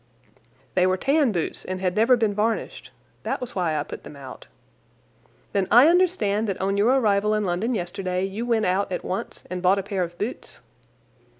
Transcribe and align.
"They 0.73 0.87
were 0.87 0.97
tan 0.97 1.31
boots 1.31 1.63
and 1.63 1.79
had 1.79 1.95
never 1.95 2.17
been 2.17 2.33
varnished. 2.33 2.89
That 3.21 3.39
was 3.39 3.53
why 3.53 3.77
I 3.77 3.83
put 3.83 4.03
them 4.03 4.15
out." 4.15 4.47
"Then 5.53 5.67
I 5.69 5.85
understand 5.89 6.47
that 6.47 6.59
on 6.59 6.75
your 6.75 6.89
arrival 6.99 7.35
in 7.35 7.45
London 7.45 7.75
yesterday 7.75 8.25
you 8.25 8.43
went 8.43 8.65
out 8.65 8.91
at 8.91 9.05
once 9.05 9.45
and 9.51 9.61
bought 9.61 9.77
a 9.77 9.83
pair 9.83 10.01
of 10.01 10.17
boots?" 10.17 10.61